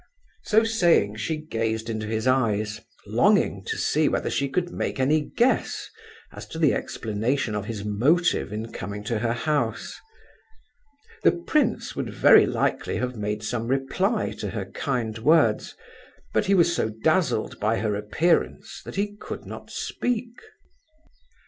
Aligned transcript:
So 0.45 0.63
saying 0.63 1.17
she 1.17 1.37
gazed 1.37 1.87
into 1.87 2.07
his 2.07 2.25
eyes, 2.25 2.81
longing 3.05 3.63
to 3.67 3.77
see 3.77 4.09
whether 4.09 4.31
she 4.31 4.49
could 4.49 4.71
make 4.71 4.99
any 4.99 5.21
guess 5.21 5.91
as 6.31 6.47
to 6.47 6.57
the 6.57 6.73
explanation 6.73 7.53
of 7.53 7.65
his 7.67 7.85
motive 7.85 8.51
in 8.51 8.71
coming 8.71 9.03
to 9.03 9.19
her 9.19 9.33
house. 9.33 9.93
The 11.21 11.31
prince 11.33 11.95
would 11.95 12.11
very 12.11 12.47
likely 12.47 12.97
have 12.97 13.15
made 13.15 13.43
some 13.43 13.67
reply 13.67 14.31
to 14.39 14.49
her 14.49 14.65
kind 14.71 15.19
words, 15.19 15.75
but 16.33 16.47
he 16.47 16.55
was 16.55 16.73
so 16.75 16.89
dazzled 17.03 17.59
by 17.59 17.77
her 17.77 17.95
appearance 17.95 18.81
that 18.85 18.95
he 18.95 19.15
could 19.17 19.45
not 19.45 19.69
speak. 19.69 20.33